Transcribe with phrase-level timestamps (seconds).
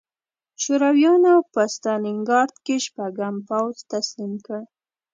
[0.61, 4.61] شورویانو په ستالینګراډ کې شپږم پوځ تسلیم کړ